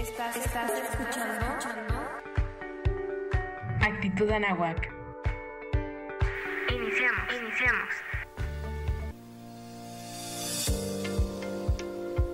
Estás, 0.00 0.34
estás 0.34 0.70
escuchando 0.72 1.44
Actitud 3.82 4.30
Anahuac. 4.30 4.88
Iniciamos, 6.74 7.24
iniciamos. 7.42 7.90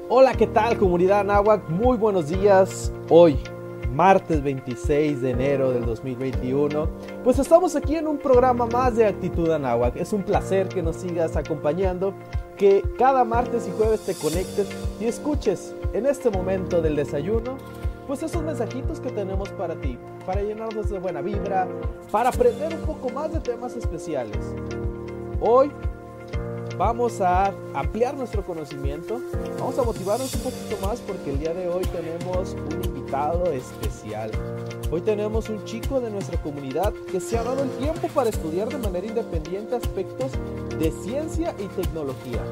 Hola, 0.08 0.34
¿qué 0.34 0.46
tal 0.46 0.79
comunidad 0.79 1.21
Anahuac? 1.21 1.68
Muy 1.68 1.96
buenos 1.96 2.29
días. 2.29 2.92
Hoy, 3.08 3.37
martes 3.92 4.44
26 4.44 5.22
de 5.22 5.30
enero 5.30 5.72
del 5.72 5.87
2021, 5.87 6.88
pues 7.27 7.40
estamos 7.40 7.74
aquí 7.74 7.97
en 7.97 8.06
un 8.06 8.19
programa 8.19 8.67
más 8.67 8.95
de 8.95 9.04
Actitud 9.04 9.51
Anahuac. 9.51 9.97
Es 9.97 10.13
un 10.13 10.22
placer 10.22 10.69
que 10.69 10.81
nos 10.81 10.95
sigas 10.95 11.37
acompañando, 11.37 12.15
que 12.56 12.85
cada 12.97 13.25
martes 13.25 13.67
y 13.67 13.72
jueves 13.72 14.03
te 14.03 14.15
conectes 14.15 14.69
y 15.01 15.06
escuches 15.06 15.75
en 15.93 16.07
este 16.07 16.30
momento 16.30 16.80
del 16.80 16.95
desayuno, 16.95 17.59
pues 18.07 18.23
esos 18.23 18.45
mensajitos 18.45 19.01
que 19.01 19.11
tenemos 19.11 19.48
para 19.48 19.75
ti, 19.75 19.98
para 20.25 20.41
llenarnos 20.41 20.89
de 20.89 21.01
buena 21.01 21.20
vibra, 21.20 21.67
para 22.12 22.29
aprender 22.29 22.73
un 22.73 22.83
poco 22.83 23.09
más 23.09 23.33
de 23.33 23.41
temas 23.41 23.75
especiales. 23.75 24.55
Hoy 25.41 25.73
vamos 26.77 27.21
a 27.21 27.55
ampliar 27.75 28.16
nuestro 28.16 28.45
conocimiento, 28.45 29.21
vamos 29.59 29.79
a 29.79 29.83
motivarnos 29.83 30.34
un 30.34 30.41
poquito 30.41 30.87
más 30.87 31.01
porque 31.01 31.30
el 31.30 31.39
día 31.39 31.55
de 31.55 31.69
hoy 31.69 31.84
tenemos 31.87 32.55
un 32.55 32.84
invitado 32.84 33.51
especial. 33.53 34.30
Hoy 34.91 35.01
tenemos 35.01 35.48
un 35.48 35.65
chico 35.65 36.01
de 36.01 36.11
nuestra 36.11 36.41
comunidad 36.43 36.93
que 37.11 37.20
se 37.20 37.39
ha 37.39 37.43
dado 37.43 37.62
el 37.62 37.70
tiempo 37.79 38.09
para 38.09 38.31
estudiar 38.31 38.69
de 38.69 38.79
manera 38.79 39.07
independiente 39.07 39.75
aspectos 39.75 40.33
de 40.79 40.93
ciencia 41.03 41.55
y 41.59 41.67
tecnología. 41.81 42.43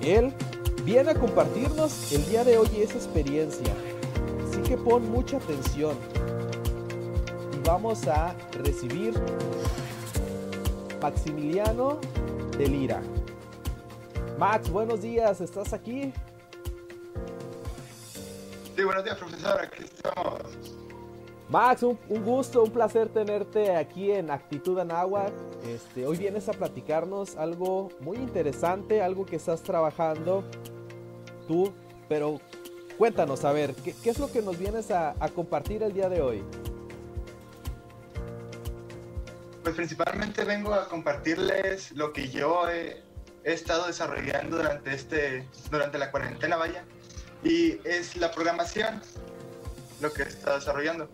Él 0.00 0.32
viene 0.84 1.10
a 1.10 1.14
compartirnos 1.14 2.12
el 2.12 2.26
día 2.26 2.44
de 2.44 2.58
hoy 2.58 2.68
esa 2.78 2.94
experiencia, 2.94 3.72
así 4.48 4.60
que 4.62 4.76
pon 4.76 5.08
mucha 5.10 5.36
atención 5.36 5.96
y 7.56 7.66
vamos 7.66 8.06
a 8.08 8.34
recibir 8.52 9.14
Maximiliano 11.00 11.98
de 12.56 12.66
Lira. 12.66 13.02
Max, 14.38 14.70
buenos 14.70 15.02
días, 15.02 15.40
¿estás 15.40 15.72
aquí? 15.72 16.12
Sí, 18.76 18.84
buenos 18.84 19.04
días, 19.04 19.16
profesor. 19.18 19.60
Aquí 19.60 19.84
estamos. 19.84 20.76
Max, 21.48 21.82
un, 21.82 21.98
un 22.08 22.24
gusto, 22.24 22.62
un 22.62 22.70
placer 22.70 23.08
tenerte 23.08 23.74
aquí 23.74 24.10
en 24.12 24.30
Actitud 24.30 24.78
Anáhuac. 24.78 25.32
Este, 25.66 26.06
hoy 26.06 26.16
vienes 26.16 26.48
a 26.48 26.52
platicarnos 26.52 27.36
algo 27.36 27.88
muy 28.00 28.18
interesante, 28.18 29.02
algo 29.02 29.24
que 29.26 29.36
estás 29.36 29.62
trabajando 29.62 30.44
tú, 31.48 31.72
pero 32.08 32.40
cuéntanos, 32.98 33.44
a 33.44 33.52
ver, 33.52 33.74
¿qué, 33.74 33.94
qué 34.02 34.10
es 34.10 34.18
lo 34.18 34.30
que 34.30 34.42
nos 34.42 34.58
vienes 34.58 34.90
a, 34.90 35.14
a 35.18 35.28
compartir 35.30 35.82
el 35.82 35.92
día 35.92 36.08
de 36.08 36.20
hoy? 36.20 36.44
Pues 39.68 39.76
principalmente 39.76 40.44
vengo 40.44 40.72
a 40.72 40.88
compartirles 40.88 41.92
lo 41.92 42.14
que 42.14 42.30
yo 42.30 42.70
he, 42.70 43.02
he 43.44 43.52
estado 43.52 43.86
desarrollando 43.86 44.56
durante, 44.56 44.94
este, 44.94 45.46
durante 45.70 45.98
la 45.98 46.10
cuarentena, 46.10 46.56
vaya. 46.56 46.86
Y 47.44 47.78
es 47.86 48.16
la 48.16 48.30
programación, 48.30 49.02
lo 50.00 50.10
que 50.10 50.22
he 50.22 50.26
estado 50.26 50.58
desarrollando. 50.58 51.10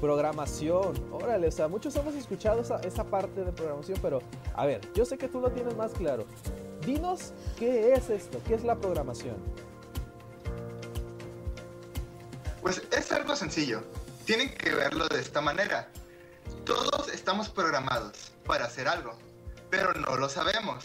Programación, 0.00 0.94
órale, 1.10 1.48
o 1.48 1.50
sea, 1.50 1.66
muchos 1.66 1.96
hemos 1.96 2.14
escuchado 2.14 2.60
esa, 2.60 2.78
esa 2.82 3.02
parte 3.02 3.42
de 3.42 3.50
programación, 3.50 3.98
pero 4.00 4.22
a 4.54 4.64
ver, 4.64 4.80
yo 4.94 5.04
sé 5.04 5.18
que 5.18 5.26
tú 5.26 5.40
lo 5.40 5.50
tienes 5.50 5.76
más 5.76 5.90
claro. 5.90 6.24
Dinos 6.86 7.32
qué 7.58 7.94
es 7.94 8.10
esto, 8.10 8.40
qué 8.46 8.54
es 8.54 8.62
la 8.62 8.76
programación. 8.76 9.34
Pues 12.62 12.80
es 12.92 13.10
algo 13.10 13.34
sencillo. 13.34 13.82
Tienen 14.24 14.54
que 14.54 14.72
verlo 14.72 15.08
de 15.08 15.18
esta 15.18 15.40
manera. 15.40 15.88
Todos 16.68 17.08
estamos 17.08 17.48
programados 17.48 18.30
para 18.44 18.66
hacer 18.66 18.88
algo, 18.88 19.18
pero 19.70 19.94
no 19.94 20.18
lo 20.18 20.28
sabemos. 20.28 20.84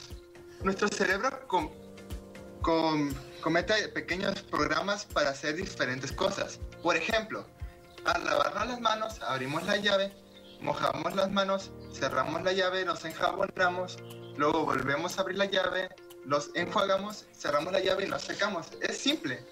Nuestro 0.61 0.87
cerebro 0.87 1.45
com- 1.45 1.73
com- 2.61 3.13
comete 3.41 3.89
pequeños 3.89 4.41
programas 4.43 5.03
para 5.03 5.31
hacer 5.31 5.57
diferentes 5.57 6.13
cosas. 6.13 6.61
Por 6.81 6.95
ejemplo, 6.95 7.45
al 8.05 8.23
lavarnos 8.23 8.67
las 8.69 8.79
manos, 8.79 9.21
abrimos 9.23 9.63
la 9.65 9.75
llave, 9.75 10.15
mojamos 10.61 11.13
las 11.17 11.29
manos, 11.29 11.71
cerramos 11.93 12.41
la 12.43 12.53
llave, 12.53 12.85
nos 12.85 13.03
enjabonamos, 13.03 13.97
luego 14.37 14.63
volvemos 14.65 15.17
a 15.17 15.21
abrir 15.23 15.37
la 15.37 15.45
llave, 15.47 15.89
nos 16.23 16.49
enjuagamos, 16.55 17.25
cerramos 17.37 17.73
la 17.73 17.81
llave 17.81 18.05
y 18.05 18.09
nos 18.09 18.21
secamos. 18.21 18.67
Es 18.79 18.99
simple. 18.99 19.45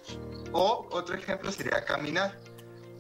O 0.54 0.88
otro 0.92 1.14
ejemplo 1.14 1.52
sería 1.52 1.84
caminar. 1.84 2.40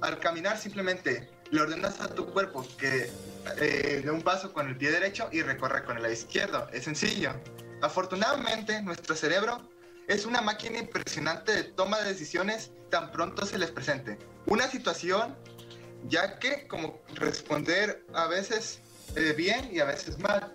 Al 0.01 0.19
caminar 0.19 0.57
simplemente 0.57 1.29
le 1.51 1.61
ordenas 1.61 1.99
a 1.99 2.07
tu 2.07 2.25
cuerpo 2.27 2.65
que 2.77 3.11
eh, 3.59 4.01
dé 4.03 4.11
un 4.11 4.21
paso 4.21 4.53
con 4.53 4.67
el 4.67 4.77
pie 4.77 4.91
derecho 4.91 5.27
y 5.31 5.41
recorre 5.41 5.83
con 5.83 5.97
el 5.97 6.11
izquierdo. 6.11 6.67
Es 6.71 6.85
sencillo. 6.85 7.33
Afortunadamente, 7.81 8.81
nuestro 8.81 9.15
cerebro 9.15 9.69
es 10.07 10.25
una 10.25 10.41
máquina 10.41 10.79
impresionante 10.79 11.51
de 11.51 11.63
toma 11.63 11.99
de 11.99 12.09
decisiones 12.09 12.71
tan 12.89 13.11
pronto 13.11 13.45
se 13.45 13.57
les 13.57 13.71
presente. 13.71 14.17
Una 14.45 14.67
situación, 14.69 15.35
ya 16.07 16.39
que 16.39 16.67
como 16.67 17.01
responder 17.15 18.05
a 18.13 18.27
veces 18.27 18.81
eh, 19.15 19.33
bien 19.35 19.69
y 19.73 19.79
a 19.79 19.85
veces 19.85 20.19
mal. 20.19 20.53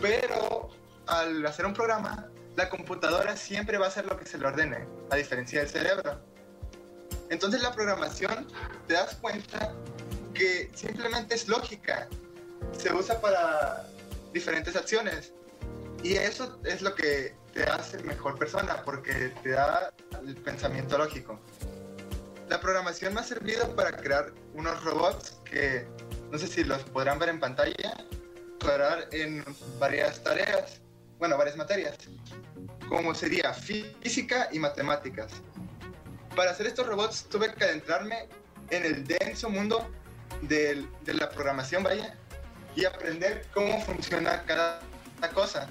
Pero 0.00 0.70
al 1.06 1.44
hacer 1.46 1.64
un 1.66 1.72
programa, 1.72 2.28
la 2.56 2.68
computadora 2.68 3.36
siempre 3.36 3.78
va 3.78 3.86
a 3.86 3.88
hacer 3.88 4.04
lo 4.06 4.18
que 4.18 4.26
se 4.26 4.38
le 4.38 4.46
ordene, 4.46 4.86
a 5.10 5.16
diferencia 5.16 5.60
del 5.60 5.68
cerebro. 5.68 6.20
Entonces 7.30 7.62
la 7.62 7.72
programación, 7.72 8.46
te 8.86 8.94
das 8.94 9.16
cuenta 9.16 9.72
que 10.34 10.70
simplemente 10.74 11.34
es 11.34 11.48
lógica. 11.48 12.08
Se 12.76 12.92
usa 12.92 13.20
para 13.20 13.86
diferentes 14.32 14.76
acciones. 14.76 15.32
Y 16.02 16.14
eso 16.14 16.58
es 16.64 16.82
lo 16.82 16.94
que 16.94 17.34
te 17.54 17.62
hace 17.64 18.02
mejor 18.02 18.38
persona, 18.38 18.82
porque 18.84 19.32
te 19.42 19.50
da 19.50 19.92
el 20.26 20.36
pensamiento 20.36 20.98
lógico. 20.98 21.40
La 22.48 22.60
programación 22.60 23.14
me 23.14 23.20
ha 23.20 23.24
servido 23.24 23.74
para 23.74 23.96
crear 23.96 24.32
unos 24.52 24.82
robots 24.84 25.38
que, 25.44 25.86
no 26.30 26.38
sé 26.38 26.46
si 26.46 26.64
los 26.64 26.82
podrán 26.82 27.18
ver 27.18 27.30
en 27.30 27.40
pantalla, 27.40 28.04
colaborar 28.60 29.08
en 29.12 29.44
varias 29.78 30.22
tareas, 30.22 30.80
bueno, 31.18 31.38
varias 31.38 31.56
materias, 31.56 31.96
como 32.88 33.14
sería 33.14 33.54
física 33.54 34.48
y 34.52 34.58
matemáticas. 34.58 35.32
Para 36.36 36.50
hacer 36.50 36.66
estos 36.66 36.86
robots 36.86 37.26
tuve 37.30 37.52
que 37.54 37.64
adentrarme 37.64 38.28
en 38.70 38.84
el 38.84 39.04
denso 39.04 39.48
mundo 39.48 39.88
de 40.42 40.84
la 41.06 41.30
programación, 41.30 41.84
vaya, 41.84 42.16
y 42.74 42.84
aprender 42.84 43.46
cómo 43.54 43.80
funciona 43.82 44.42
cada 44.44 44.80
cosa. 45.32 45.68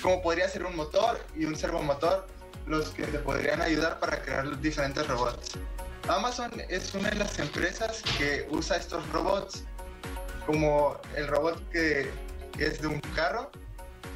Como 0.00 0.22
podría 0.22 0.48
ser 0.48 0.64
un 0.64 0.76
motor 0.76 1.20
y 1.36 1.44
un 1.46 1.56
servomotor, 1.56 2.26
los 2.66 2.90
que 2.90 3.04
te 3.04 3.18
podrían 3.18 3.60
ayudar 3.60 3.98
para 3.98 4.22
crear 4.22 4.46
los 4.46 4.62
diferentes 4.62 5.06
robots. 5.08 5.52
Amazon 6.08 6.50
es 6.68 6.94
una 6.94 7.10
de 7.10 7.16
las 7.16 7.38
empresas 7.40 8.02
que 8.18 8.46
usa 8.50 8.76
estos 8.76 9.08
robots, 9.10 9.64
como 10.46 11.00
el 11.16 11.26
robot 11.26 11.68
que, 11.70 12.10
es 12.58 12.80
de 12.80 12.86
un 12.86 13.00
carro, 13.16 13.50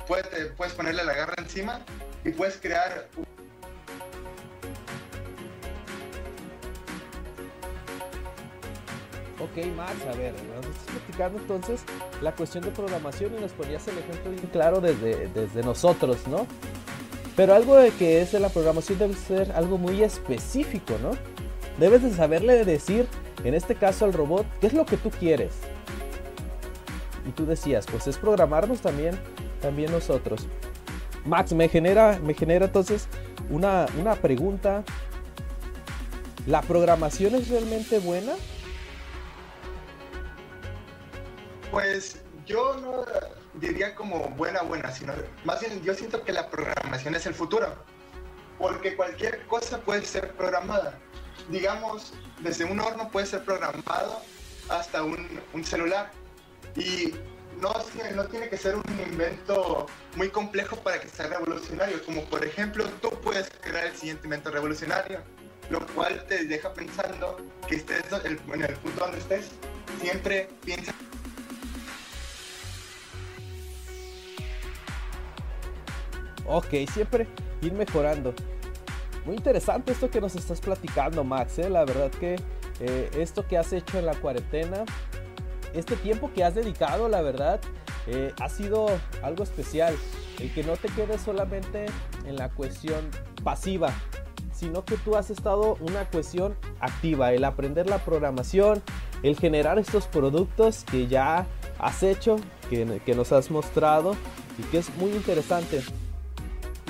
puedes, 0.06 0.52
puedes 0.56 0.74
ponerle 0.74 1.04
la 1.04 1.14
garra 1.14 1.34
encima 1.38 1.80
y 2.24 2.30
puedes 2.30 2.56
crear 2.56 3.08
Ok, 9.38 9.66
Max, 9.76 9.92
a 10.10 10.16
ver, 10.16 10.32
nos 10.32 10.66
estás 10.66 10.94
platicando 10.94 11.38
entonces 11.38 11.82
la 12.22 12.32
cuestión 12.32 12.64
de 12.64 12.70
programación 12.70 13.34
y 13.36 13.40
nos 13.40 13.52
ponías 13.52 13.86
el 13.86 13.98
ejemplo 13.98 14.30
bien 14.30 14.46
claro 14.50 14.80
desde, 14.80 15.28
desde 15.28 15.62
nosotros, 15.62 16.26
¿no? 16.26 16.46
Pero 17.36 17.54
algo 17.54 17.76
de 17.76 17.90
que 17.90 18.22
es 18.22 18.32
de 18.32 18.40
la 18.40 18.48
programación 18.48 18.98
debe 18.98 19.14
ser 19.14 19.52
algo 19.52 19.76
muy 19.76 20.02
específico, 20.02 20.94
¿no? 21.02 21.10
Debes 21.78 22.02
de 22.02 22.14
saberle 22.14 22.64
decir, 22.64 23.06
en 23.44 23.52
este 23.52 23.74
caso 23.74 24.06
al 24.06 24.14
robot, 24.14 24.46
qué 24.58 24.68
es 24.68 24.72
lo 24.72 24.86
que 24.86 24.96
tú 24.96 25.10
quieres. 25.10 25.52
Y 27.28 27.32
tú 27.32 27.44
decías, 27.44 27.84
pues 27.90 28.06
es 28.06 28.16
programarnos 28.16 28.80
también, 28.80 29.18
también 29.60 29.92
nosotros. 29.92 30.46
Max, 31.26 31.52
me 31.52 31.68
genera, 31.68 32.18
me 32.22 32.32
genera 32.32 32.66
entonces 32.66 33.06
una, 33.50 33.84
una 34.00 34.14
pregunta. 34.14 34.82
¿La 36.46 36.62
programación 36.62 37.34
es 37.34 37.48
realmente 37.48 37.98
buena? 37.98 38.32
Pues 41.76 42.16
yo 42.46 42.74
no 42.80 43.04
diría 43.60 43.94
como 43.94 44.30
buena, 44.30 44.62
buena, 44.62 44.90
sino 44.90 45.12
más 45.44 45.60
bien 45.60 45.82
yo 45.82 45.92
siento 45.92 46.24
que 46.24 46.32
la 46.32 46.48
programación 46.48 47.14
es 47.14 47.26
el 47.26 47.34
futuro. 47.34 47.66
Porque 48.58 48.96
cualquier 48.96 49.44
cosa 49.46 49.76
puede 49.82 50.02
ser 50.06 50.32
programada. 50.32 50.98
Digamos, 51.50 52.14
desde 52.40 52.64
un 52.64 52.80
horno 52.80 53.10
puede 53.10 53.26
ser 53.26 53.44
programado 53.44 54.22
hasta 54.70 55.02
un, 55.02 55.28
un 55.52 55.64
celular. 55.66 56.10
Y 56.76 57.12
no, 57.60 57.74
tiene- 57.92 58.12
no 58.12 58.24
tiene 58.24 58.48
que 58.48 58.56
ser 58.56 58.74
un 58.76 58.82
invento 59.06 59.84
muy 60.14 60.30
complejo 60.30 60.76
para 60.76 60.98
que 60.98 61.10
sea 61.10 61.26
revolucionario. 61.26 62.02
Como 62.06 62.24
por 62.24 62.42
ejemplo, 62.42 62.86
tú 63.02 63.10
puedes 63.22 63.50
crear 63.60 63.84
el 63.88 63.94
siguiente 63.94 64.24
invento 64.26 64.50
revolucionario. 64.50 65.20
lo 65.68 65.84
cual 65.88 66.24
te 66.26 66.44
deja 66.46 66.72
pensando 66.72 67.36
que 67.68 67.74
estés 67.76 68.02
en 68.24 68.62
el 68.62 68.76
punto 68.76 69.00
donde 69.04 69.18
estés, 69.18 69.50
siempre 70.00 70.48
piensa 70.64 70.94
Ok, 76.48 76.88
siempre 76.92 77.26
ir 77.62 77.72
mejorando. 77.72 78.34
Muy 79.24 79.34
interesante 79.34 79.92
esto 79.92 80.08
que 80.08 80.20
nos 80.20 80.36
estás 80.36 80.60
platicando, 80.60 81.24
Max. 81.24 81.58
¿eh? 81.58 81.68
La 81.68 81.84
verdad 81.84 82.10
que 82.10 82.36
eh, 82.80 83.10
esto 83.18 83.46
que 83.46 83.58
has 83.58 83.72
hecho 83.72 83.98
en 83.98 84.06
la 84.06 84.14
cuarentena, 84.14 84.84
este 85.74 85.96
tiempo 85.96 86.30
que 86.32 86.44
has 86.44 86.54
dedicado, 86.54 87.08
la 87.08 87.22
verdad, 87.22 87.60
eh, 88.06 88.32
ha 88.40 88.48
sido 88.48 88.86
algo 89.22 89.42
especial. 89.42 89.96
El 90.38 90.52
que 90.54 90.62
no 90.62 90.76
te 90.76 90.88
quedes 90.88 91.22
solamente 91.22 91.86
en 92.24 92.36
la 92.36 92.50
cuestión 92.50 93.10
pasiva, 93.42 93.90
sino 94.52 94.84
que 94.84 94.96
tú 94.96 95.16
has 95.16 95.30
estado 95.30 95.76
una 95.80 96.04
cuestión 96.04 96.56
activa, 96.78 97.32
el 97.32 97.44
aprender 97.44 97.88
la 97.88 97.98
programación, 97.98 98.80
el 99.24 99.36
generar 99.36 99.78
estos 99.78 100.06
productos 100.06 100.84
que 100.84 101.08
ya 101.08 101.46
has 101.78 102.02
hecho, 102.04 102.36
que, 102.70 103.00
que 103.04 103.14
nos 103.16 103.32
has 103.32 103.50
mostrado 103.50 104.14
y 104.58 104.62
que 104.64 104.78
es 104.78 104.94
muy 104.96 105.10
interesante. 105.10 105.82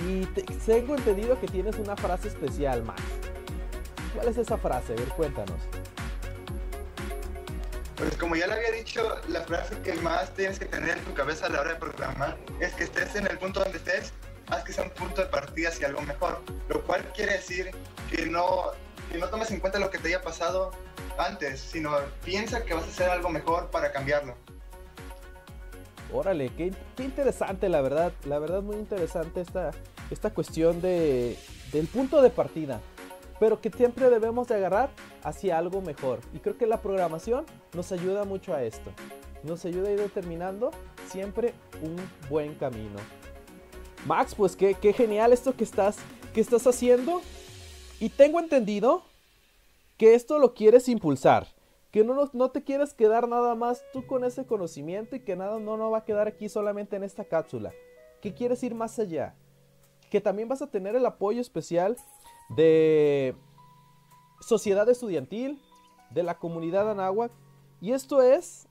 Y 0.05 0.27
tengo 0.67 0.97
entendido 0.97 1.41
que 1.41 1.47
tienes 1.47 1.77
una 1.77 1.97
frase 1.97 2.29
especial, 2.29 2.83
Max. 2.83 3.03
¿Cuál 4.15 4.29
es 4.29 4.39
esa 4.39 4.57
frase? 4.59 4.93
A 4.93 4.97
ver, 4.97 5.09
cuéntanos. 5.11 5.61
Pues 7.97 8.17
como 8.19 8.37
ya 8.37 8.47
le 8.47 8.55
había 8.55 8.73
dicho, 8.73 9.03
la 9.29 9.41
frase 9.43 9.79
que 9.81 9.95
más 9.95 10.33
tienes 10.35 10.59
que 10.59 10.67
tener 10.67 10.99
en 10.99 11.05
tu 11.05 11.15
cabeza 11.15 11.47
a 11.47 11.49
la 11.49 11.63
hora 11.63 11.73
de 11.73 11.77
programar 11.77 12.37
es 12.61 12.75
que 12.75 12.85
estés 12.85 13.17
en 13.17 13.27
el 13.27 13.39
punto 13.39 13.61
donde 13.61 13.79
estés, 13.79 14.13
haz 14.49 14.65
que 14.65 14.73
sea 14.75 14.85
un 14.85 14.91
punto 14.91 15.23
de 15.23 15.29
partida 15.29 15.71
hacia 15.71 15.89
algo 15.89 16.03
mejor. 16.03 16.43
Lo 16.69 16.83
cual 16.85 17.11
quiere 17.15 17.35
decir 17.35 17.71
que 18.11 18.27
no, 18.27 18.73
que 19.11 19.17
no 19.17 19.29
tomes 19.29 19.51
en 19.51 19.61
cuenta 19.61 19.79
lo 19.79 19.91
que 19.91 19.99
te 19.99 20.09
haya 20.09 20.21
pasado 20.21 20.73
antes, 21.19 21.59
sino 21.61 21.91
piensa 22.23 22.65
que 22.65 22.75
vas 22.75 22.85
a 22.85 22.89
hacer 22.89 23.09
algo 23.09 23.31
mejor 23.31 23.71
para 23.71 23.91
cambiarlo. 23.93 24.37
Órale, 26.13 26.51
qué, 26.57 26.73
interesante 26.99 27.69
la 27.69 27.81
verdad, 27.81 28.13
la 28.27 28.39
verdad 28.39 28.63
muy 28.63 28.77
interesante 28.77 29.41
esta, 29.41 29.73
esta 30.11 30.33
cuestión 30.33 30.81
de, 30.81 31.37
del 31.73 31.89
punto 31.89 32.23
de 32.23 32.31
partida, 32.31 32.81
pero 33.41 33.61
que 33.61 33.71
siempre 33.71 34.09
debemos 34.09 34.47
de 34.49 34.55
agarrar 34.55 34.91
hacia 35.25 35.59
algo 35.59 35.81
mejor. 35.81 36.21
Y 36.33 36.39
creo 36.39 36.57
que 36.57 36.67
la 36.67 36.81
programación 36.81 37.45
nos 37.75 37.91
ayuda 37.91 38.25
mucho 38.25 38.55
a 38.55 38.63
esto, 38.63 38.91
nos 39.43 39.65
ayuda 39.65 39.89
a 39.89 39.93
ir 39.93 40.01
determinando 40.01 40.71
siempre 41.09 41.55
un 41.83 41.97
buen 42.31 42.55
camino. 42.55 42.99
Max, 44.07 44.35
pues 44.35 44.55
qué, 44.55 44.75
qué 44.75 44.93
genial 44.93 45.33
esto 45.33 45.57
que 45.57 45.65
estás, 45.65 45.97
que 46.33 46.41
estás 46.41 46.67
haciendo. 46.67 47.21
Y 47.99 48.11
tengo 48.11 48.39
entendido 48.39 49.03
que 49.97 50.15
esto 50.15 50.39
lo 50.39 50.55
quieres 50.55 50.89
impulsar 50.89 51.56
que 51.97 52.05
no, 52.05 52.29
no 52.35 52.51
te 52.51 52.63
quieres 52.63 52.93
quedar 52.93 53.27
nada 53.27 53.55
más 53.55 53.83
tú 53.91 54.07
con 54.07 54.23
ese 54.23 54.45
conocimiento 54.45 55.17
y 55.17 55.21
que 55.21 55.35
nada 55.35 55.59
no, 55.59 55.79
no 55.79 55.91
va 55.91 55.97
a 55.97 56.05
quedar 56.05 56.29
aquí 56.29 56.47
solamente 56.47 56.95
en 56.95 57.03
esta 57.03 57.25
cápsula. 57.25 57.73
Que 58.21 58.35
quieres 58.35 58.63
ir 58.63 58.75
más 58.75 58.99
allá. 58.99 59.35
Que 60.11 60.21
también 60.21 60.47
vas 60.47 60.61
a 60.61 60.71
tener 60.71 60.95
el 60.95 61.07
apoyo 61.07 61.41
especial 61.41 61.97
de 62.51 63.35
sociedad 64.43 64.87
estudiantil, 64.91 65.59
de 66.11 66.23
la 66.23 66.35
comunidad 66.35 66.91
Anáhuac. 66.91 67.33
Y 67.81 67.93
esto 67.93 68.21
es 68.21 68.69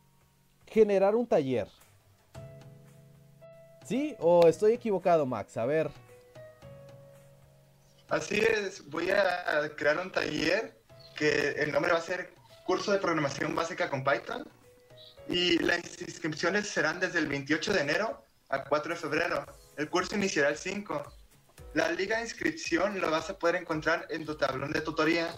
generar 0.67 1.15
un 1.15 1.25
taller. 1.25 1.67
¿Sí? 3.85 4.15
¿O 4.19 4.45
estoy 4.47 4.73
equivocado, 4.73 5.25
Max? 5.25 5.57
A 5.57 5.65
ver. 5.65 5.89
Así 8.07 8.39
es, 8.39 8.87
voy 8.87 9.09
a 9.09 9.67
crear 9.75 9.97
un 9.97 10.11
taller 10.11 10.79
que 11.17 11.53
el 11.53 11.71
nombre 11.71 11.91
va 11.91 11.97
a 11.97 12.01
ser 12.01 12.35
curso 12.65 12.91
de 12.91 12.97
programación 12.97 13.53
básica 13.53 13.89
con 13.89 14.03
Python 14.03 14.43
y 15.29 15.59
las 15.59 16.01
inscripciones 16.01 16.67
serán 16.67 16.99
desde 16.99 17.19
el 17.19 17.27
28 17.27 17.73
de 17.73 17.81
enero 17.81 18.25
a 18.49 18.63
4 18.63 18.95
de 18.95 18.99
febrero. 18.99 19.45
El 19.77 19.87
curso 19.87 20.15
iniciará 20.15 20.49
el 20.49 20.57
5. 20.57 21.13
La 21.75 21.91
liga 21.91 22.17
de 22.17 22.23
inscripción 22.23 22.99
lo 22.99 23.11
vas 23.11 23.29
a 23.29 23.37
poder 23.37 23.57
encontrar 23.57 24.07
en 24.09 24.25
tu 24.25 24.35
tablón 24.35 24.71
de 24.71 24.81
tutoría. 24.81 25.33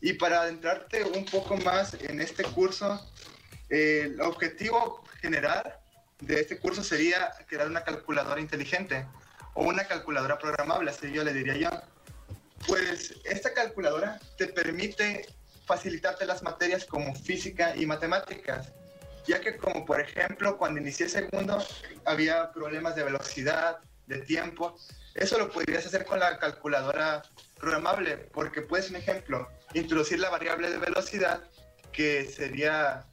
Y 0.00 0.14
para 0.14 0.42
adentrarte 0.42 1.04
un 1.04 1.24
poco 1.24 1.56
más 1.58 1.94
en 1.94 2.20
este 2.20 2.42
curso, 2.42 3.08
el 3.68 4.20
objetivo 4.20 5.04
general 5.20 5.78
de 6.20 6.40
este 6.40 6.58
curso 6.58 6.82
sería 6.82 7.30
crear 7.46 7.68
una 7.68 7.84
calculadora 7.84 8.40
inteligente 8.40 9.06
o 9.54 9.64
una 9.64 9.84
calculadora 9.84 10.38
programable, 10.38 10.90
así 10.90 11.12
yo 11.12 11.22
le 11.22 11.32
diría 11.32 11.56
yo. 11.56 11.70
Pues 12.66 13.14
esta 13.24 13.54
calculadora 13.54 14.18
te 14.36 14.48
permite 14.48 15.26
facilitarte 15.68 16.24
las 16.24 16.42
materias 16.42 16.86
como 16.86 17.14
física 17.14 17.76
y 17.76 17.84
matemáticas, 17.84 18.72
ya 19.26 19.38
que 19.40 19.58
como 19.58 19.84
por 19.84 20.00
ejemplo 20.00 20.56
cuando 20.56 20.80
inicié 20.80 21.08
segundo 21.08 21.62
había 22.06 22.50
problemas 22.52 22.96
de 22.96 23.04
velocidad, 23.04 23.78
de 24.06 24.18
tiempo, 24.22 24.74
eso 25.14 25.38
lo 25.38 25.50
podrías 25.50 25.86
hacer 25.86 26.06
con 26.06 26.18
la 26.18 26.38
calculadora 26.38 27.22
programable, 27.58 28.16
porque 28.16 28.62
puedes, 28.62 28.88
un 28.88 28.96
ejemplo, 28.96 29.48
introducir 29.74 30.18
la 30.18 30.30
variable 30.30 30.70
de 30.70 30.78
velocidad, 30.78 31.42
que 31.92 32.24
sería, 32.24 33.04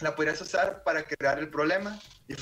la 0.00 0.14
podrías 0.14 0.40
usar 0.42 0.82
para 0.82 1.02
crear 1.04 1.38
el 1.38 1.48
problema. 1.48 1.98
Y... 2.28 2.34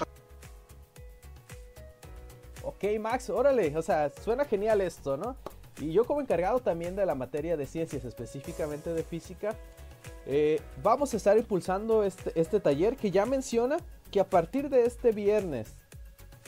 Ok, 2.63 2.85
Max, 2.99 3.31
órale, 3.31 3.77
o 3.77 3.83
sea, 3.83 4.11
suena 4.25 4.45
genial 4.45 4.81
esto, 4.81 5.17
¿no? 5.17 5.37
Y 5.81 5.93
yo 5.93 6.05
como 6.05 6.21
encargado 6.21 6.61
también 6.61 6.97
de 6.97 7.05
la 7.05 7.15
materia 7.15 7.57
de 7.57 7.67
ciencias, 7.67 8.05
específicamente 8.05 8.95
de 8.95 9.03
física, 9.03 9.55
eh, 10.25 10.61
vamos 10.83 11.13
a 11.13 11.17
estar 11.17 11.37
impulsando 11.37 12.03
este, 12.03 12.33
este 12.39 12.61
taller 12.61 12.97
que 12.97 13.11
ya 13.11 13.27
menciona 13.27 13.77
que 14.11 14.21
a 14.21 14.29
partir 14.29 14.69
de 14.69 14.87
este 14.87 15.13
viernes, 15.13 15.69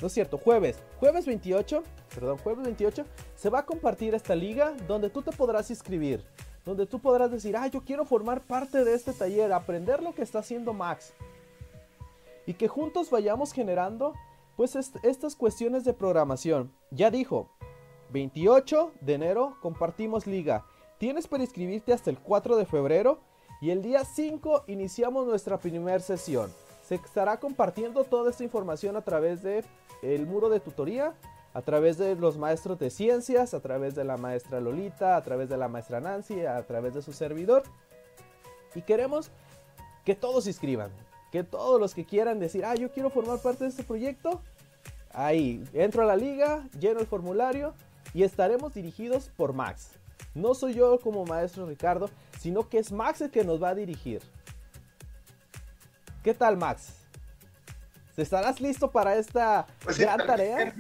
no 0.01 0.07
es 0.07 0.13
cierto, 0.13 0.39
jueves, 0.39 0.79
jueves 0.99 1.27
28, 1.27 1.83
perdón, 2.15 2.39
jueves 2.39 2.65
28, 2.65 3.05
se 3.37 3.51
va 3.51 3.61
a 3.61 3.67
compartir 3.67 4.15
esta 4.15 4.35
liga 4.35 4.75
donde 4.87 5.11
tú 5.11 5.23
te 5.23 5.33
podrás 5.33 5.71
inscribir, 5.71 6.25
donde 6.65 6.87
tú 6.87 6.99
podrás 6.99 7.31
decir, 7.31 7.57
ah, 7.57 7.67
yo 7.67 7.83
quiero 7.83 8.05
formar 8.05 8.41
parte 8.41 8.85
de 8.85 8.95
este 8.95 9.13
taller, 9.13 9.53
aprender 9.53 10.03
lo 10.03 10.15
que 10.15 10.23
está 10.23 10.39
haciendo 10.39 10.73
Max. 10.73 11.13
Y 12.47 12.55
que 12.55 12.69
juntos 12.69 13.11
vayamos 13.11 13.53
generando 13.53 14.15
pues 14.57 14.75
estas 14.75 15.37
cuestiones 15.37 15.85
de 15.85 15.93
programación. 15.93 16.73
Ya 16.91 17.11
dijo, 17.11 17.51
28 18.11 18.93
de 19.01 19.15
enero 19.15 19.57
compartimos 19.61 20.27
liga. 20.27 20.65
Tienes 20.99 21.27
para 21.27 21.43
inscribirte 21.43 21.93
hasta 21.93 22.11
el 22.11 22.19
4 22.19 22.57
de 22.57 22.67
febrero 22.67 23.21
y 23.61 23.71
el 23.71 23.83
día 23.83 24.05
5 24.05 24.65
iniciamos 24.67 25.27
nuestra 25.27 25.59
primera 25.59 26.01
sesión. 26.01 26.53
Se 26.83 26.95
estará 26.95 27.39
compartiendo 27.39 28.05
toda 28.05 28.31
esta 28.31 28.45
información 28.45 28.97
a 28.97 29.03
través 29.03 29.43
de 29.43 29.65
el 30.03 30.27
muro 30.27 30.49
de 30.49 30.61
tutoría, 30.61 31.15
a 31.53 31.63
través 31.63 31.99
de 31.99 32.15
los 32.15 32.39
maestros 32.39 32.79
de 32.79 32.91
ciencias, 32.91 33.53
a 33.53 33.61
través 33.61 33.95
de 33.95 34.05
la 34.05 34.17
maestra 34.17 34.61
Lolita, 34.61 35.17
a 35.17 35.23
través 35.23 35.49
de 35.49 35.57
la 35.57 35.69
maestra 35.69 36.01
Nancy, 36.01 36.47
a 36.47 36.63
través 36.67 36.95
de 36.95 37.03
su 37.03 37.13
servidor. 37.13 37.63
Y 38.75 38.83
queremos 38.83 39.31
que 40.05 40.15
todos 40.15 40.45
se 40.45 40.51
inscriban, 40.51 40.91
que 41.31 41.45
todos 41.45 41.79
los 41.79 41.95
que 41.95 42.07
quieran 42.07 42.39
decir, 42.39 42.65
ah, 42.65 42.75
yo 42.75 42.91
quiero 42.91 43.11
formar 43.11 43.39
parte 43.41 43.65
de 43.65 43.71
este 43.71 43.83
proyecto, 43.83 44.41
ahí, 45.13 45.63
entro 45.75 46.03
a 46.03 46.07
la 46.07 46.17
liga, 46.17 46.67
lleno 46.79 47.01
el 47.01 47.07
formulario 47.07 47.75
y 48.15 48.23
estaremos 48.23 48.75
dirigidos 48.75 49.31
por 49.37 49.53
Max. 49.53 49.91
No 50.35 50.55
soy 50.55 50.75
yo 50.75 50.99
como 51.01 51.25
maestro 51.25 51.67
Ricardo, 51.67 52.11
sino 52.39 52.69
que 52.69 52.79
es 52.79 52.93
Max 52.93 53.21
el 53.21 53.31
que 53.31 53.45
nos 53.45 53.63
va 53.63 53.71
a 53.71 53.75
dirigir. 53.75 54.23
¿Qué 56.23 56.35
tal 56.35 56.57
Max? 56.57 56.95
¿Estarás 58.17 58.61
listo 58.61 58.91
para 58.91 59.17
esta 59.17 59.67
pues 59.81 59.99
gran 59.99 60.19
tarea? 60.19 60.75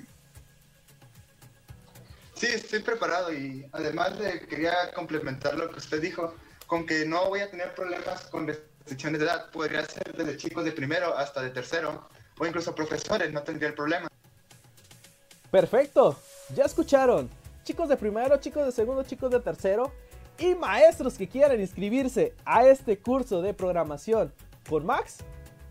Sí, 2.34 2.46
estoy 2.46 2.80
preparado 2.80 3.32
y 3.32 3.68
además 3.72 4.18
de, 4.18 4.40
quería 4.46 4.92
complementar 4.94 5.54
lo 5.56 5.70
que 5.70 5.78
usted 5.78 6.00
dijo, 6.00 6.34
con 6.66 6.86
que 6.86 7.04
no 7.04 7.28
voy 7.28 7.40
a 7.40 7.50
tener 7.50 7.74
problemas 7.74 8.26
con 8.26 8.46
restricciones 8.46 9.20
de 9.20 9.26
edad. 9.26 9.50
Podría 9.50 9.84
ser 9.84 10.16
desde 10.16 10.36
chicos 10.36 10.64
de 10.64 10.72
primero 10.72 11.16
hasta 11.16 11.42
de 11.42 11.50
tercero 11.50 12.08
o 12.38 12.46
incluso 12.46 12.74
profesores, 12.74 13.32
no 13.32 13.42
tendría 13.42 13.68
el 13.68 13.74
problema. 13.74 14.08
Perfecto, 15.50 16.20
ya 16.54 16.64
escucharon, 16.64 17.28
chicos 17.64 17.88
de 17.88 17.96
primero, 17.96 18.36
chicos 18.38 18.64
de 18.64 18.72
segundo, 18.72 19.02
chicos 19.02 19.30
de 19.30 19.40
tercero 19.40 19.92
y 20.38 20.54
maestros 20.54 21.18
que 21.18 21.28
quieran 21.28 21.60
inscribirse 21.60 22.34
a 22.44 22.66
este 22.66 22.98
curso 22.98 23.42
de 23.42 23.54
programación 23.54 24.32
con 24.68 24.86
Max. 24.86 25.18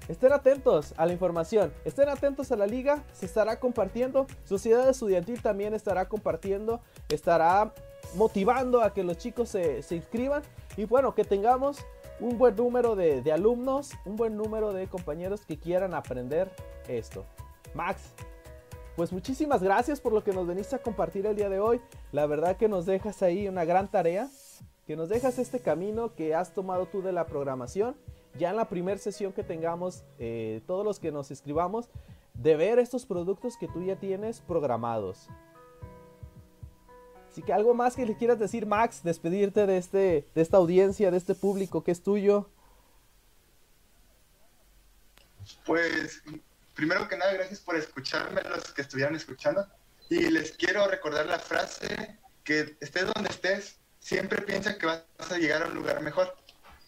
Estén 0.08 0.32
atentos 0.32 0.94
a 0.96 1.06
la 1.06 1.12
información, 1.12 1.74
estén 1.84 2.08
atentos 2.08 2.52
a 2.52 2.56
la 2.56 2.66
liga, 2.66 3.04
se 3.12 3.26
estará 3.26 3.60
compartiendo, 3.60 4.26
Sociedad 4.46 4.88
Estudiantil 4.88 5.42
también 5.42 5.74
estará 5.74 6.08
compartiendo, 6.08 6.80
estará 7.10 7.74
motivando 8.16 8.82
a 8.82 8.94
que 8.94 9.04
los 9.04 9.18
chicos 9.18 9.50
se, 9.50 9.84
inscriban 9.92 10.44
y 10.78 10.86
bueno, 10.86 11.14
que 11.14 11.26
tengamos 11.26 11.80
un 12.22 12.38
buen 12.38 12.56
número 12.56 12.96
de, 12.96 13.22
de 13.22 13.32
alumnos, 13.34 13.92
un 14.06 14.16
buen 14.16 14.38
número 14.38 14.72
de 14.72 14.88
compañeros 14.88 15.42
que 15.46 15.58
quieran 15.58 15.94
aprender 15.94 16.50
esto. 16.88 17.26
Max, 17.74 18.14
pues 18.98 19.12
muchísimas 19.12 19.62
gracias 19.62 20.02
por 20.02 20.12
lo 20.12 20.24
que 20.24 20.34
nos 20.34 20.48
veniste 20.48 20.76
a 20.76 20.82
compartir 20.82 21.28
el 21.28 21.36
día 21.36 21.50
de 21.50 21.60
hoy. 21.60 21.80
La 22.12 22.26
verdad 22.26 22.58
que 22.58 22.68
nos 22.68 22.88
dejas 22.88 23.22
ahí 23.22 23.48
una 23.48 23.64
gran 23.64 23.90
tarea. 23.92 24.28
que 24.88 24.96
nos 24.96 25.08
dejas 25.08 25.38
este 25.38 25.60
camino 25.60 26.16
que 26.16 26.34
has 26.34 26.54
tomado 26.54 26.88
tú 26.88 27.04
de 27.04 27.12
la 27.12 27.28
programación. 27.28 27.96
Ya 28.40 28.50
en 28.50 28.56
la 28.56 28.70
primera 28.70 28.98
sesión 28.98 29.34
que 29.34 29.44
tengamos, 29.44 30.04
eh, 30.18 30.64
todos 30.66 30.84
los 30.84 31.00
que 31.00 31.12
nos 31.12 31.30
escribamos, 31.30 31.90
de 32.34 32.56
ver 32.56 32.80
estos 32.80 33.06
productos 33.06 33.56
que 33.56 33.68
tú 33.68 33.84
ya 33.84 33.98
tienes 33.98 34.42
programados. 34.42 35.28
Así 37.30 37.44
que 37.44 37.54
algo 37.54 37.76
más 37.76 37.96
que 37.96 38.06
le 38.06 38.18
quieras 38.18 38.40
decir, 38.40 38.66
Max, 38.66 39.04
despedirte 39.04 39.68
de, 39.68 39.78
este, 39.78 40.28
de 40.34 40.42
esta 40.42 40.58
audiencia, 40.58 41.12
de 41.12 41.18
este 41.18 41.36
público 41.36 41.84
que 41.84 41.92
es 41.92 42.02
tuyo. 42.02 42.50
Pues, 45.68 46.24
primero 46.78 47.08
que 47.08 47.18
nada, 47.18 47.34
gracias 47.34 47.60
por 47.60 47.76
escucharme, 47.76 48.42
los 48.44 48.72
que 48.72 48.84
estuvieran 48.84 49.16
escuchando. 49.16 49.68
Y 50.10 50.30
les 50.30 50.52
quiero 50.52 50.88
recordar 50.88 51.26
la 51.26 51.40
frase, 51.40 52.20
que 52.44 52.78
estés 52.80 53.08
donde 53.14 53.30
estés, 53.32 53.80
siempre 54.00 54.42
piensa 54.44 54.78
que 54.78 54.86
vas 54.86 55.04
a 55.30 55.38
llegar 55.38 55.64
a 55.64 55.68
un 55.68 55.74
lugar 55.74 56.02
mejor. 56.02 56.38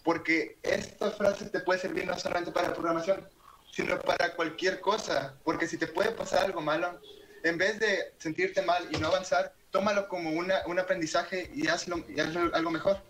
Porque 0.03 0.59
esta 0.61 1.09
frase 1.11 1.49
te 1.49 1.59
puede 1.59 1.79
servir 1.79 2.05
no 2.05 2.17
solamente 2.17 2.51
para 2.51 2.73
programación, 2.73 3.27
sino 3.71 3.99
para 3.99 4.35
cualquier 4.35 4.79
cosa. 4.79 5.35
Porque 5.43 5.67
si 5.67 5.77
te 5.77 5.87
puede 5.87 6.11
pasar 6.11 6.45
algo 6.45 6.61
malo, 6.61 7.01
en 7.43 7.57
vez 7.57 7.79
de 7.79 8.13
sentirte 8.19 8.61
mal 8.61 8.87
y 8.91 8.97
no 8.97 9.07
avanzar, 9.07 9.53
tómalo 9.71 10.07
como 10.07 10.29
una, 10.29 10.61
un 10.67 10.77
aprendizaje 10.77 11.49
y 11.53 11.67
hazlo, 11.67 12.05
y 12.07 12.19
hazlo 12.19 12.53
algo 12.53 12.69
mejor. 12.69 13.01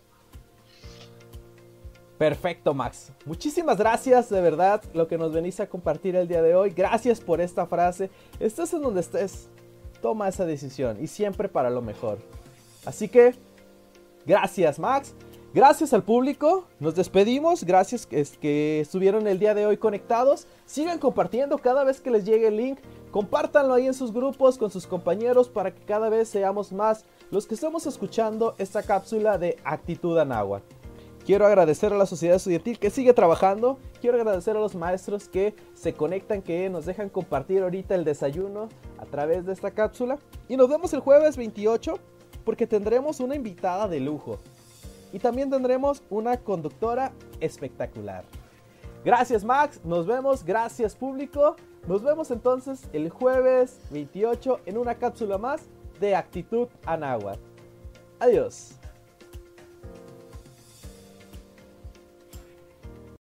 Perfecto, 2.20 2.74
Max. 2.74 3.14
Muchísimas 3.26 3.78
gracias, 3.78 4.30
de 4.30 4.42
verdad, 4.42 4.84
lo 4.94 5.08
que 5.08 5.18
nos 5.18 5.32
venís 5.32 5.62
a 5.62 5.68
compartir 5.68 6.18
el 6.18 6.28
día 6.28 6.42
de 6.42 6.54
hoy. 6.54 6.72
Gracias 6.72 7.22
por 7.22 7.40
esta 7.40 7.66
frase. 7.66 8.12
Estés 8.42 8.74
en 8.74 8.82
donde 8.82 9.00
estés, 9.00 9.48
toma 10.02 10.28
esa 10.28 10.46
decisión 10.46 11.02
y 11.02 11.08
siempre 11.08 11.48
para 11.48 11.70
lo 11.70 11.82
mejor. 11.82 12.18
Así 12.86 13.08
que, 13.08 13.36
gracias, 14.26 14.80
Max. 14.80 15.16
Gracias 15.54 15.94
al 15.94 16.04
público, 16.04 16.66
nos 16.82 16.94
despedimos, 16.94 17.64
gracias 17.64 18.06
que, 18.06 18.24
que 18.42 18.82
estuvieron 18.82 19.26
el 19.26 19.40
día 19.40 19.54
de 19.54 19.66
hoy 19.66 19.78
conectados. 19.78 20.46
Sigan 20.66 21.00
compartiendo 21.00 21.58
cada 21.58 21.86
vez 21.86 22.02
que 22.02 22.12
les 22.12 22.26
llegue 22.26 22.50
el 22.50 22.58
link, 22.58 22.80
compártanlo 23.12 23.74
ahí 23.74 23.88
en 23.88 23.94
sus 23.94 24.12
grupos 24.12 24.58
con 24.58 24.70
sus 24.70 24.86
compañeros 24.86 25.48
para 25.48 25.74
que 25.74 25.86
cada 25.86 26.10
vez 26.10 26.28
seamos 26.28 26.74
más 26.74 27.06
los 27.32 27.48
que 27.48 27.56
estemos 27.56 27.88
escuchando 27.88 28.56
esta 28.58 28.84
cápsula 28.84 29.38
de 29.38 29.58
Actitud 29.64 30.20
Anáhuac. 30.20 30.79
Quiero 31.30 31.46
agradecer 31.46 31.94
a 31.94 31.96
la 31.96 32.08
sociedad 32.08 32.38
estudiantil 32.38 32.80
que 32.80 32.90
sigue 32.90 33.14
trabajando. 33.14 33.78
Quiero 34.02 34.18
agradecer 34.18 34.58
a 34.58 34.60
los 34.60 34.74
maestros 34.74 35.30
que 35.30 35.54
se 35.76 35.94
conectan, 35.94 36.42
que 36.42 36.72
nos 36.72 36.88
dejan 36.88 37.08
compartir 37.08 37.62
ahorita 37.62 37.94
el 37.94 38.04
desayuno 38.04 38.68
a 38.98 39.06
través 39.06 39.46
de 39.46 39.54
esta 39.54 39.70
cápsula. 39.70 40.18
Y 40.48 40.58
nos 40.58 40.68
vemos 40.70 40.92
el 40.92 41.02
jueves 41.02 41.38
28 41.38 42.00
porque 42.44 42.66
tendremos 42.66 43.20
una 43.20 43.36
invitada 43.36 43.88
de 43.88 44.00
lujo. 44.00 44.40
Y 45.14 45.20
también 45.20 45.52
tendremos 45.52 46.02
una 46.10 46.36
conductora 46.38 47.12
espectacular. 47.40 48.24
Gracias 49.06 49.44
Max, 49.44 49.82
nos 49.84 50.08
vemos, 50.08 50.44
gracias 50.44 50.96
público. 50.96 51.58
Nos 51.88 52.02
vemos 52.02 52.32
entonces 52.32 52.90
el 52.92 53.12
jueves 53.12 53.80
28 53.92 54.62
en 54.66 54.80
una 54.80 54.96
cápsula 54.96 55.38
más 55.38 55.62
de 56.00 56.16
Actitud 56.16 56.70
Anáhuac. 56.88 57.38
Adiós. 58.20 58.79